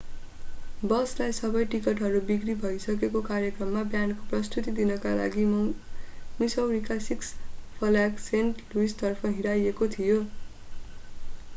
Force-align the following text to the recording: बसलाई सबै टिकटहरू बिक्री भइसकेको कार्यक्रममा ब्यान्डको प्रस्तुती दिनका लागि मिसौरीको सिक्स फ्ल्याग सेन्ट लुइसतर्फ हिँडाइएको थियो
बसलाई 0.83 1.33
सबै 1.39 1.59
टिकटहरू 1.73 2.21
बिक्री 2.29 2.55
भइसकेको 2.63 3.21
कार्यक्रममा 3.27 3.83
ब्यान्डको 3.91 4.25
प्रस्तुती 4.31 4.73
दिनका 4.79 5.11
लागि 5.19 5.43
मिसौरीको 5.51 6.99
सिक्स 7.09 7.31
फ्ल्याग 7.77 8.19
सेन्ट 8.25 8.65
लुइसतर्फ 8.73 9.31
हिँडाइएको 9.31 9.91
थियो 9.99 10.17